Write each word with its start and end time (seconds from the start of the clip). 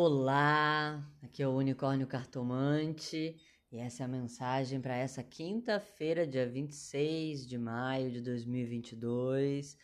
Olá, 0.00 1.04
aqui 1.24 1.42
é 1.42 1.48
o 1.48 1.56
Unicórnio 1.56 2.06
Cartomante 2.06 3.36
e 3.72 3.78
essa 3.78 4.04
é 4.04 4.06
a 4.06 4.08
mensagem 4.08 4.80
para 4.80 4.94
essa 4.94 5.24
quinta-feira, 5.24 6.24
dia 6.24 6.48
26 6.48 7.44
de 7.44 7.58
maio 7.58 8.08
de 8.08 8.20
2022. 8.20 9.76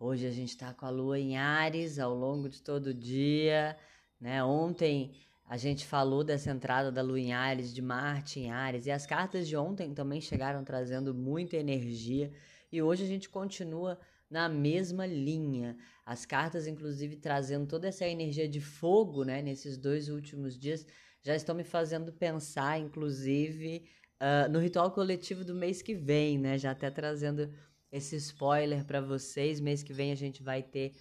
Hoje 0.00 0.26
a 0.26 0.30
gente 0.30 0.48
está 0.48 0.72
com 0.72 0.86
a 0.86 0.88
lua 0.88 1.18
em 1.18 1.36
Ares 1.36 1.98
ao 1.98 2.14
longo 2.14 2.48
de 2.48 2.62
todo 2.62 2.86
o 2.86 2.94
dia, 2.94 3.76
né? 4.18 4.42
Ontem 4.42 5.12
a 5.44 5.58
gente 5.58 5.86
falou 5.86 6.24
dessa 6.24 6.50
entrada 6.50 6.90
da 6.90 7.02
lua 7.02 7.20
em 7.20 7.34
Ares, 7.34 7.74
de 7.74 7.82
Marte 7.82 8.40
em 8.40 8.50
Ares, 8.50 8.86
e 8.86 8.90
as 8.90 9.04
cartas 9.04 9.46
de 9.46 9.54
ontem 9.54 9.92
também 9.92 10.22
chegaram 10.22 10.64
trazendo 10.64 11.14
muita 11.14 11.58
energia, 11.58 12.32
e 12.70 12.82
hoje 12.82 13.04
a 13.04 13.06
gente 13.06 13.28
continua 13.28 13.98
na 14.30 14.48
mesma 14.48 15.06
linha. 15.06 15.76
As 16.04 16.26
cartas, 16.26 16.66
inclusive, 16.66 17.16
trazendo 17.16 17.66
toda 17.66 17.88
essa 17.88 18.06
energia 18.06 18.48
de 18.48 18.60
fogo, 18.60 19.24
né, 19.24 19.42
nesses 19.42 19.76
dois 19.76 20.08
últimos 20.08 20.58
dias, 20.58 20.86
já 21.22 21.34
estão 21.34 21.54
me 21.54 21.64
fazendo 21.64 22.12
pensar, 22.12 22.78
inclusive, 22.78 23.88
uh, 24.20 24.50
no 24.50 24.58
ritual 24.58 24.90
coletivo 24.90 25.44
do 25.44 25.54
mês 25.54 25.82
que 25.82 25.94
vem, 25.94 26.38
né? 26.38 26.56
Já 26.58 26.70
até 26.70 26.90
trazendo 26.90 27.52
esse 27.90 28.16
spoiler 28.16 28.84
para 28.84 29.00
vocês. 29.00 29.60
Mês 29.60 29.82
que 29.82 29.92
vem 29.92 30.12
a 30.12 30.14
gente 30.14 30.42
vai 30.42 30.62
ter 30.62 30.94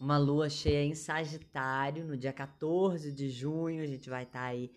uma 0.00 0.18
lua 0.18 0.48
cheia 0.48 0.84
em 0.84 0.94
Sagitário, 0.94 2.04
no 2.04 2.16
dia 2.16 2.32
14 2.32 3.12
de 3.12 3.28
junho. 3.28 3.82
A 3.82 3.86
gente 3.86 4.08
vai 4.08 4.22
estar 4.22 4.40
tá 4.40 4.46
aí, 4.46 4.70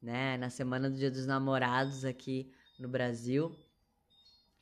né, 0.00 0.36
na 0.36 0.50
semana 0.50 0.90
do 0.90 0.96
Dia 0.96 1.10
dos 1.10 1.26
Namorados 1.26 2.04
aqui 2.04 2.50
no 2.78 2.88
Brasil. 2.88 3.54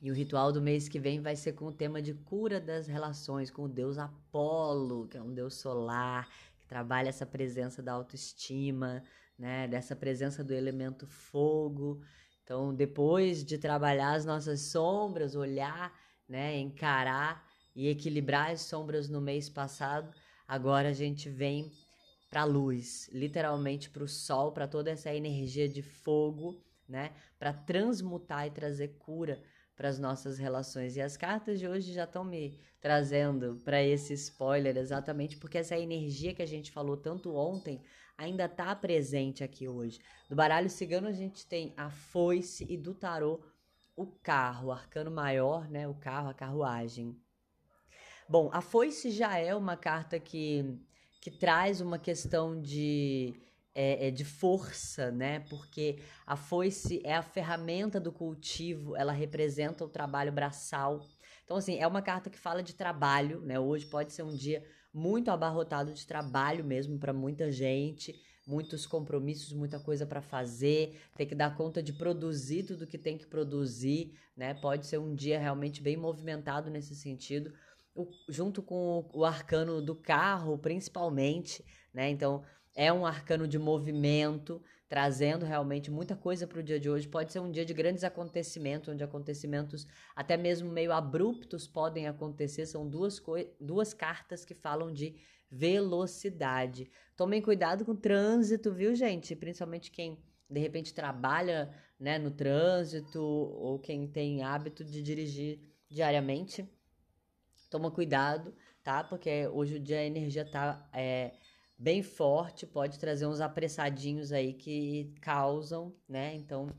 E 0.01 0.09
o 0.09 0.15
ritual 0.15 0.51
do 0.51 0.59
mês 0.59 0.89
que 0.89 0.99
vem 0.99 1.21
vai 1.21 1.35
ser 1.35 1.53
com 1.53 1.65
o 1.65 1.71
tema 1.71 2.01
de 2.01 2.15
cura 2.15 2.59
das 2.59 2.87
relações 2.87 3.51
com 3.51 3.65
o 3.65 3.69
deus 3.69 3.99
Apolo, 3.99 5.07
que 5.07 5.15
é 5.15 5.21
um 5.21 5.31
deus 5.31 5.53
solar, 5.53 6.27
que 6.57 6.65
trabalha 6.65 7.09
essa 7.09 7.23
presença 7.23 7.83
da 7.83 7.93
autoestima, 7.93 9.03
né, 9.37 9.67
dessa 9.67 9.95
presença 9.95 10.43
do 10.43 10.55
elemento 10.55 11.05
fogo. 11.05 12.01
Então, 12.43 12.73
depois 12.73 13.45
de 13.45 13.59
trabalhar 13.59 14.13
as 14.13 14.25
nossas 14.25 14.61
sombras, 14.61 15.35
olhar, 15.35 15.95
né, 16.27 16.57
encarar 16.57 17.47
e 17.75 17.87
equilibrar 17.87 18.49
as 18.49 18.61
sombras 18.61 19.07
no 19.07 19.21
mês 19.21 19.49
passado, 19.49 20.11
agora 20.47 20.89
a 20.89 20.93
gente 20.93 21.29
vem 21.29 21.71
para 22.27 22.41
a 22.41 22.45
luz, 22.45 23.07
literalmente 23.13 23.87
para 23.91 24.03
o 24.03 24.07
sol, 24.07 24.51
para 24.51 24.67
toda 24.67 24.89
essa 24.89 25.13
energia 25.13 25.69
de 25.69 25.83
fogo, 25.83 26.59
né, 26.89 27.11
para 27.37 27.53
transmutar 27.53 28.47
e 28.47 28.51
trazer 28.51 28.97
cura 28.97 29.39
para 29.81 29.89
as 29.89 29.97
nossas 29.97 30.37
relações. 30.37 30.95
E 30.95 31.01
as 31.01 31.17
cartas 31.17 31.57
de 31.57 31.67
hoje 31.67 31.91
já 31.91 32.03
estão 32.03 32.23
me 32.23 32.55
trazendo 32.79 33.59
para 33.65 33.81
esse 33.81 34.13
spoiler 34.13 34.77
exatamente 34.77 35.37
porque 35.37 35.57
essa 35.57 35.75
energia 35.75 36.35
que 36.35 36.41
a 36.43 36.45
gente 36.45 36.71
falou 36.71 36.95
tanto 36.95 37.35
ontem 37.35 37.81
ainda 38.15 38.45
está 38.45 38.75
presente 38.75 39.43
aqui 39.43 39.67
hoje. 39.67 39.99
Do 40.29 40.35
baralho 40.35 40.69
cigano 40.69 41.07
a 41.07 41.11
gente 41.11 41.47
tem 41.47 41.73
a 41.75 41.89
foice 41.89 42.63
e 42.69 42.77
do 42.77 42.93
tarô 42.93 43.41
o 43.95 44.05
carro, 44.05 44.67
o 44.67 44.71
arcano 44.71 45.09
maior, 45.09 45.67
né, 45.67 45.87
o 45.87 45.95
carro, 45.95 46.29
a 46.29 46.33
carruagem. 46.35 47.19
Bom, 48.29 48.51
a 48.53 48.61
foice 48.61 49.09
já 49.09 49.35
é 49.39 49.55
uma 49.55 49.75
carta 49.75 50.19
que 50.19 50.79
que 51.19 51.31
traz 51.31 51.81
uma 51.81 51.97
questão 51.97 52.61
de 52.61 53.33
é, 53.73 54.07
é, 54.07 54.11
de 54.11 54.25
força, 54.25 55.11
né? 55.11 55.39
Porque 55.49 55.99
a 56.25 56.35
foice 56.35 57.01
é 57.03 57.15
a 57.15 57.23
ferramenta 57.23 57.99
do 57.99 58.11
cultivo, 58.11 58.95
ela 58.95 59.11
representa 59.11 59.83
o 59.83 59.89
trabalho 59.89 60.31
braçal. 60.31 61.07
Então, 61.43 61.57
assim, 61.57 61.77
é 61.77 61.87
uma 61.87 62.01
carta 62.01 62.29
que 62.29 62.39
fala 62.39 62.61
de 62.61 62.73
trabalho, 62.73 63.41
né? 63.41 63.59
Hoje 63.59 63.85
pode 63.85 64.13
ser 64.13 64.23
um 64.23 64.35
dia 64.35 64.63
muito 64.93 65.31
abarrotado 65.31 65.93
de 65.93 66.05
trabalho 66.05 66.65
mesmo 66.65 66.99
para 66.99 67.13
muita 67.13 67.51
gente, 67.51 68.21
muitos 68.45 68.85
compromissos, 68.85 69.53
muita 69.53 69.79
coisa 69.79 70.05
para 70.05 70.21
fazer, 70.21 70.99
tem 71.15 71.27
que 71.27 71.35
dar 71.35 71.55
conta 71.55 71.81
de 71.81 71.93
produzir 71.93 72.63
tudo 72.63 72.87
que 72.87 72.97
tem 72.97 73.17
que 73.17 73.25
produzir, 73.25 74.13
né? 74.35 74.53
Pode 74.53 74.85
ser 74.85 74.97
um 74.97 75.15
dia 75.15 75.39
realmente 75.39 75.81
bem 75.81 75.95
movimentado 75.95 76.69
nesse 76.69 76.95
sentido, 76.95 77.53
o, 77.95 78.07
junto 78.27 78.61
com 78.61 79.09
o, 79.13 79.19
o 79.19 79.25
arcano 79.25 79.81
do 79.81 79.95
carro, 79.95 80.57
principalmente, 80.57 81.63
né? 81.93 82.09
Então, 82.09 82.43
é 82.75 82.91
um 82.91 83.05
arcano 83.05 83.47
de 83.47 83.59
movimento, 83.59 84.61
trazendo 84.87 85.45
realmente 85.45 85.89
muita 85.89 86.15
coisa 86.15 86.45
para 86.45 86.59
o 86.59 86.63
dia 86.63 86.79
de 86.79 86.89
hoje. 86.89 87.07
Pode 87.07 87.31
ser 87.31 87.39
um 87.39 87.51
dia 87.51 87.65
de 87.65 87.73
grandes 87.73 88.03
acontecimentos, 88.03 88.89
onde 88.89 89.03
acontecimentos 89.03 89.87
até 90.15 90.35
mesmo 90.37 90.69
meio 90.71 90.91
abruptos 90.91 91.67
podem 91.67 92.07
acontecer. 92.07 92.65
São 92.65 92.87
duas, 92.87 93.21
duas 93.59 93.93
cartas 93.93 94.43
que 94.45 94.53
falam 94.53 94.91
de 94.91 95.15
velocidade. 95.49 96.89
Tomem 97.15 97.41
cuidado 97.41 97.83
com 97.83 97.91
o 97.91 97.97
trânsito, 97.97 98.73
viu, 98.73 98.95
gente? 98.95 99.35
Principalmente 99.35 99.91
quem 99.91 100.17
de 100.49 100.59
repente 100.59 100.93
trabalha 100.93 101.73
né, 101.99 102.17
no 102.19 102.31
trânsito 102.31 103.21
ou 103.21 103.79
quem 103.79 104.07
tem 104.07 104.43
hábito 104.43 104.83
de 104.83 105.01
dirigir 105.01 105.59
diariamente. 105.89 106.69
Toma 107.69 107.89
cuidado, 107.89 108.53
tá? 108.83 109.03
Porque 109.03 109.47
hoje 109.47 109.75
o 109.75 109.79
dia 109.79 109.99
a 109.99 110.05
energia 110.05 110.43
tá. 110.43 110.89
É, 110.93 111.33
bem 111.81 112.03
forte, 112.03 112.67
pode 112.67 112.99
trazer 112.99 113.25
uns 113.25 113.41
apressadinhos 113.41 114.31
aí 114.31 114.53
que 114.53 115.11
causam, 115.19 115.95
né? 116.07 116.35
Então, 116.35 116.69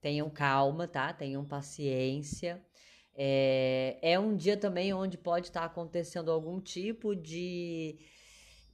tenham 0.00 0.30
calma, 0.30 0.88
tá? 0.88 1.12
Tenham 1.12 1.44
paciência. 1.44 2.64
É, 3.14 3.98
é 4.00 4.18
um 4.18 4.34
dia 4.34 4.56
também 4.56 4.94
onde 4.94 5.18
pode 5.18 5.48
estar 5.48 5.64
acontecendo 5.66 6.30
algum 6.30 6.58
tipo 6.58 7.14
de, 7.14 7.98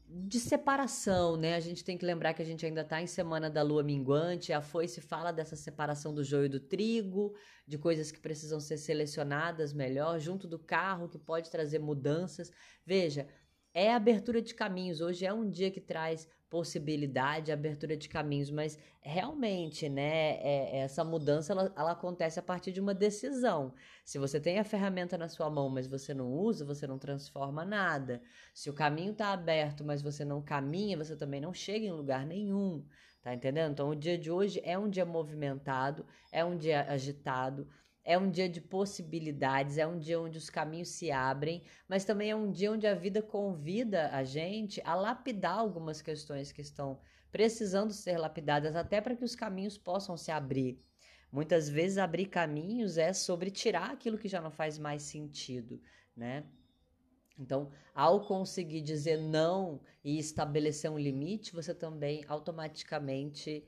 de 0.06 0.38
separação, 0.38 1.36
né? 1.36 1.56
A 1.56 1.60
gente 1.60 1.82
tem 1.82 1.98
que 1.98 2.06
lembrar 2.06 2.34
que 2.34 2.42
a 2.42 2.44
gente 2.44 2.64
ainda 2.64 2.82
está 2.82 3.02
em 3.02 3.08
semana 3.08 3.50
da 3.50 3.60
lua 3.60 3.82
minguante. 3.82 4.52
A 4.52 4.62
foice 4.62 5.00
fala 5.00 5.32
dessa 5.32 5.56
separação 5.56 6.14
do 6.14 6.22
joio 6.22 6.48
do 6.48 6.60
trigo, 6.60 7.34
de 7.66 7.76
coisas 7.76 8.12
que 8.12 8.20
precisam 8.20 8.60
ser 8.60 8.76
selecionadas 8.76 9.72
melhor, 9.72 10.20
junto 10.20 10.46
do 10.46 10.56
carro, 10.58 11.08
que 11.08 11.18
pode 11.18 11.50
trazer 11.50 11.80
mudanças. 11.80 12.48
Veja, 12.86 13.26
é 13.74 13.92
abertura 13.92 14.42
de 14.42 14.54
caminhos. 14.54 15.00
Hoje 15.00 15.24
é 15.24 15.32
um 15.32 15.48
dia 15.48 15.70
que 15.70 15.80
traz 15.80 16.28
possibilidade, 16.50 17.52
abertura 17.52 17.96
de 17.96 18.08
caminhos, 18.08 18.50
mas 18.50 18.78
realmente, 19.02 19.88
né, 19.88 20.38
é, 20.40 20.78
essa 20.78 21.04
mudança 21.04 21.52
ela, 21.52 21.72
ela, 21.76 21.92
acontece 21.92 22.38
a 22.38 22.42
partir 22.42 22.72
de 22.72 22.80
uma 22.80 22.94
decisão. 22.94 23.74
Se 24.04 24.18
você 24.18 24.40
tem 24.40 24.58
a 24.58 24.64
ferramenta 24.64 25.18
na 25.18 25.28
sua 25.28 25.50
mão, 25.50 25.68
mas 25.68 25.86
você 25.86 26.14
não 26.14 26.32
usa, 26.32 26.64
você 26.64 26.86
não 26.86 26.98
transforma 26.98 27.64
nada. 27.64 28.22
Se 28.54 28.70
o 28.70 28.74
caminho 28.74 29.12
está 29.12 29.32
aberto, 29.32 29.84
mas 29.84 30.00
você 30.00 30.24
não 30.24 30.40
caminha, 30.40 30.96
você 30.96 31.14
também 31.14 31.40
não 31.40 31.52
chega 31.52 31.84
em 31.84 31.92
lugar 31.92 32.24
nenhum. 32.24 32.84
Tá 33.22 33.34
entendendo? 33.34 33.72
Então, 33.72 33.90
o 33.90 33.96
dia 33.96 34.16
de 34.16 34.30
hoje 34.30 34.60
é 34.64 34.78
um 34.78 34.88
dia 34.88 35.04
movimentado, 35.04 36.06
é 36.32 36.44
um 36.44 36.56
dia 36.56 36.86
agitado, 36.88 37.68
é 38.08 38.16
um 38.16 38.30
dia 38.30 38.48
de 38.48 38.58
possibilidades, 38.58 39.76
é 39.76 39.86
um 39.86 39.98
dia 39.98 40.18
onde 40.18 40.38
os 40.38 40.48
caminhos 40.48 40.88
se 40.88 41.10
abrem, 41.10 41.62
mas 41.86 42.06
também 42.06 42.30
é 42.30 42.34
um 42.34 42.50
dia 42.50 42.72
onde 42.72 42.86
a 42.86 42.94
vida 42.94 43.20
convida 43.20 44.08
a 44.08 44.24
gente 44.24 44.80
a 44.82 44.94
lapidar 44.94 45.58
algumas 45.58 46.00
questões 46.00 46.50
que 46.50 46.62
estão 46.62 46.98
precisando 47.30 47.92
ser 47.92 48.16
lapidadas, 48.16 48.74
até 48.74 48.98
para 48.98 49.14
que 49.14 49.24
os 49.24 49.36
caminhos 49.36 49.76
possam 49.76 50.16
se 50.16 50.30
abrir. 50.30 50.82
Muitas 51.30 51.68
vezes 51.68 51.98
abrir 51.98 52.28
caminhos 52.28 52.96
é 52.96 53.12
sobre 53.12 53.50
tirar 53.50 53.90
aquilo 53.90 54.16
que 54.16 54.26
já 54.26 54.40
não 54.40 54.50
faz 54.50 54.78
mais 54.78 55.02
sentido, 55.02 55.78
né? 56.16 56.46
Então, 57.38 57.70
ao 57.94 58.24
conseguir 58.24 58.80
dizer 58.80 59.18
não 59.18 59.82
e 60.02 60.18
estabelecer 60.18 60.90
um 60.90 60.98
limite, 60.98 61.52
você 61.52 61.74
também 61.74 62.24
automaticamente 62.26 63.62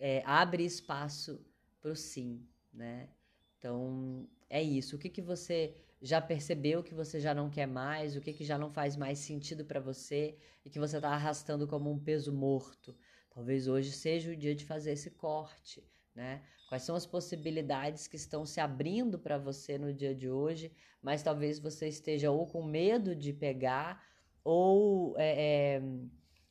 é, 0.00 0.20
abre 0.26 0.64
espaço 0.64 1.40
para 1.80 1.92
o 1.92 1.96
sim, 1.96 2.44
né? 2.72 3.08
Então, 3.62 4.28
é 4.50 4.60
isso. 4.60 4.96
O 4.96 4.98
que, 4.98 5.08
que 5.08 5.22
você 5.22 5.72
já 6.00 6.20
percebeu 6.20 6.82
que 6.82 6.92
você 6.92 7.20
já 7.20 7.32
não 7.32 7.48
quer 7.48 7.66
mais? 7.66 8.16
O 8.16 8.20
que, 8.20 8.32
que 8.32 8.44
já 8.44 8.58
não 8.58 8.68
faz 8.68 8.96
mais 8.96 9.20
sentido 9.20 9.64
para 9.64 9.78
você 9.78 10.36
e 10.64 10.68
que 10.68 10.80
você 10.80 10.96
está 10.96 11.10
arrastando 11.10 11.64
como 11.68 11.88
um 11.88 11.96
peso 11.96 12.32
morto? 12.32 12.92
Talvez 13.30 13.68
hoje 13.68 13.92
seja 13.92 14.32
o 14.32 14.36
dia 14.36 14.52
de 14.52 14.66
fazer 14.66 14.90
esse 14.90 15.12
corte, 15.12 15.80
né? 16.12 16.42
Quais 16.68 16.82
são 16.82 16.96
as 16.96 17.06
possibilidades 17.06 18.08
que 18.08 18.16
estão 18.16 18.44
se 18.44 18.58
abrindo 18.58 19.16
para 19.16 19.38
você 19.38 19.78
no 19.78 19.94
dia 19.94 20.12
de 20.12 20.28
hoje, 20.28 20.72
mas 21.00 21.22
talvez 21.22 21.60
você 21.60 21.86
esteja 21.86 22.32
ou 22.32 22.48
com 22.48 22.64
medo 22.64 23.14
de 23.14 23.32
pegar 23.32 24.04
ou 24.42 25.14
é, 25.16 25.76
é, 25.76 25.82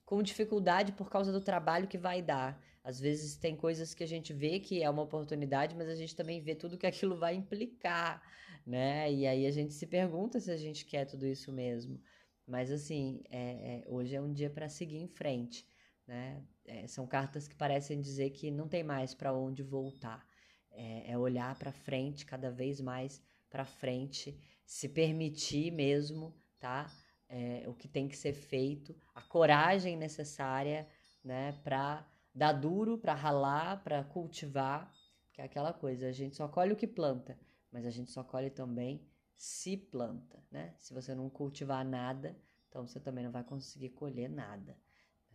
com 0.05 0.23
dificuldade 0.23 0.93
por 0.93 1.09
causa 1.09 1.29
do 1.29 1.41
trabalho 1.41 1.89
que 1.89 1.97
vai 1.97 2.21
dar. 2.21 2.63
Às 2.83 2.99
vezes 2.99 3.35
tem 3.35 3.55
coisas 3.55 3.93
que 3.93 4.03
a 4.03 4.07
gente 4.07 4.33
vê 4.33 4.59
que 4.59 4.81
é 4.81 4.89
uma 4.89 5.03
oportunidade, 5.03 5.75
mas 5.75 5.87
a 5.87 5.95
gente 5.95 6.15
também 6.15 6.41
vê 6.41 6.55
tudo 6.55 6.77
que 6.77 6.87
aquilo 6.87 7.15
vai 7.15 7.35
implicar, 7.35 8.21
né? 8.65 9.11
E 9.11 9.27
aí 9.27 9.45
a 9.45 9.51
gente 9.51 9.73
se 9.73 9.85
pergunta 9.85 10.39
se 10.39 10.51
a 10.51 10.57
gente 10.57 10.85
quer 10.85 11.05
tudo 11.05 11.27
isso 11.27 11.51
mesmo. 11.51 12.01
Mas 12.47 12.71
assim, 12.71 13.21
é, 13.29 13.81
é, 13.81 13.83
hoje 13.87 14.15
é 14.15 14.21
um 14.21 14.33
dia 14.33 14.49
para 14.49 14.67
seguir 14.67 14.97
em 14.97 15.07
frente, 15.07 15.67
né? 16.07 16.43
É, 16.65 16.87
são 16.87 17.05
cartas 17.05 17.47
que 17.47 17.55
parecem 17.55 18.01
dizer 18.01 18.31
que 18.31 18.49
não 18.49 18.67
tem 18.67 18.83
mais 18.83 19.13
para 19.13 19.33
onde 19.33 19.61
voltar. 19.61 20.25
É, 20.71 21.11
é 21.11 21.17
olhar 21.17 21.57
para 21.57 21.71
frente, 21.71 22.25
cada 22.25 22.49
vez 22.49 22.81
mais 22.81 23.21
para 23.49 23.65
frente, 23.65 24.39
se 24.65 24.87
permitir 24.89 25.71
mesmo, 25.71 26.33
tá? 26.59 26.89
É, 27.29 27.63
o 27.67 27.73
que 27.73 27.87
tem 27.87 28.07
que 28.07 28.17
ser 28.17 28.33
feito, 28.33 28.95
a 29.13 29.21
coragem 29.21 29.95
necessária 29.97 30.87
né? 31.23 31.53
Para 31.63 32.05
dar 32.33 32.53
duro, 32.53 32.97
para 32.97 33.13
ralar, 33.13 33.83
para 33.83 34.03
cultivar, 34.03 34.91
que 35.33 35.41
é 35.41 35.45
aquela 35.45 35.73
coisa, 35.73 36.07
a 36.07 36.11
gente 36.11 36.35
só 36.35 36.47
colhe 36.47 36.73
o 36.73 36.75
que 36.75 36.87
planta, 36.87 37.37
mas 37.71 37.85
a 37.85 37.89
gente 37.89 38.11
só 38.11 38.23
colhe 38.23 38.49
também 38.49 39.05
se 39.35 39.75
planta, 39.75 40.43
né? 40.51 40.75
Se 40.77 40.93
você 40.93 41.15
não 41.15 41.29
cultivar 41.29 41.83
nada, 41.83 42.37
então 42.69 42.85
você 42.85 42.99
também 42.99 43.23
não 43.23 43.31
vai 43.31 43.43
conseguir 43.43 43.89
colher 43.89 44.29
nada. 44.29 44.77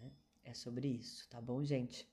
Né? 0.00 0.12
É 0.44 0.54
sobre 0.54 0.88
isso, 0.88 1.28
tá 1.28 1.40
bom, 1.40 1.64
gente? 1.64 2.08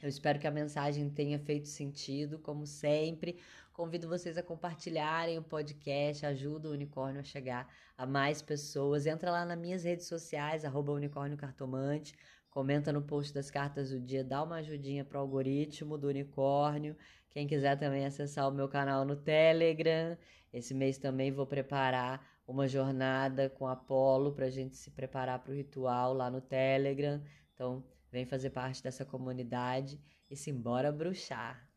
Eu 0.00 0.08
espero 0.08 0.38
que 0.38 0.46
a 0.46 0.50
mensagem 0.50 1.08
tenha 1.08 1.38
feito 1.38 1.68
sentido, 1.68 2.38
como 2.38 2.66
sempre. 2.66 3.38
Convido 3.72 4.08
vocês 4.08 4.36
a 4.36 4.42
compartilharem 4.42 5.38
o 5.38 5.42
podcast, 5.42 6.26
ajuda 6.26 6.68
o 6.68 6.72
unicórnio 6.72 7.20
a 7.20 7.24
chegar 7.24 7.72
a 7.96 8.06
mais 8.06 8.42
pessoas. 8.42 9.06
Entra 9.06 9.30
lá 9.30 9.44
nas 9.44 9.58
minhas 9.58 9.84
redes 9.84 10.06
sociais, 10.06 10.64
arroba 10.64 10.92
unicórnio 10.92 11.38
cartomante, 11.38 12.14
comenta 12.54 12.92
no 12.92 13.02
post 13.02 13.34
das 13.34 13.50
cartas 13.50 13.90
do 13.90 14.00
dia, 14.00 14.22
dá 14.22 14.40
uma 14.40 14.56
ajudinha 14.56 15.04
para 15.04 15.18
o 15.18 15.20
algoritmo 15.20 15.98
do 15.98 16.06
unicórnio. 16.06 16.96
Quem 17.28 17.48
quiser 17.48 17.76
também 17.76 18.06
acessar 18.06 18.48
o 18.48 18.52
meu 18.54 18.68
canal 18.68 19.04
no 19.04 19.16
Telegram. 19.16 20.16
Esse 20.52 20.72
mês 20.72 20.96
também 20.96 21.32
vou 21.32 21.46
preparar 21.46 22.24
uma 22.46 22.68
jornada 22.68 23.50
com 23.50 23.66
Apolo 23.66 24.32
para 24.32 24.46
a 24.46 24.50
gente 24.50 24.76
se 24.76 24.92
preparar 24.92 25.40
para 25.40 25.50
o 25.50 25.56
ritual 25.56 26.14
lá 26.14 26.30
no 26.30 26.40
Telegram. 26.40 27.20
Então, 27.52 27.82
vem 28.12 28.24
fazer 28.24 28.50
parte 28.50 28.80
dessa 28.80 29.04
comunidade 29.04 30.00
e 30.30 30.36
se 30.36 30.50
embora 30.50 30.92
bruxar. 30.92 31.68